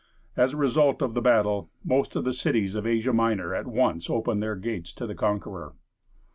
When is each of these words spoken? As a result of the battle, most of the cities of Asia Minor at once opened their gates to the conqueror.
As 0.35 0.51
a 0.53 0.57
result 0.57 1.03
of 1.03 1.13
the 1.13 1.21
battle, 1.21 1.69
most 1.85 2.15
of 2.15 2.23
the 2.23 2.33
cities 2.33 2.73
of 2.73 2.87
Asia 2.87 3.13
Minor 3.13 3.53
at 3.53 3.67
once 3.67 4.09
opened 4.09 4.41
their 4.41 4.55
gates 4.55 4.91
to 4.93 5.05
the 5.05 5.13
conqueror. 5.13 5.75